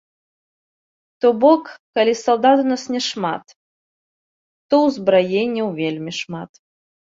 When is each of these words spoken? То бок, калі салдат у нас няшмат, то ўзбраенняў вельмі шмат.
То 1.25 1.29
бок, 1.43 1.63
калі 1.99 2.13
салдат 2.23 2.57
у 2.65 2.67
нас 2.71 2.83
няшмат, 2.97 3.45
то 4.71 4.83
ўзбраенняў 4.89 5.67
вельмі 5.81 6.11
шмат. 6.25 6.51